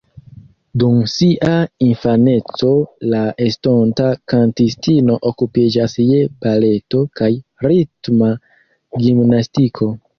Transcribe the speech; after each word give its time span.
Dum 0.83 0.95
sia 1.15 1.51
infaneco 1.87 2.71
la 3.13 3.21
estonta 3.49 4.09
kantistino 4.35 5.19
okupiĝas 5.33 5.99
je 6.09 6.25
baleto 6.47 7.07
kaj 7.21 7.33
ritma 7.71 8.37
gimnastiko. 9.09 9.97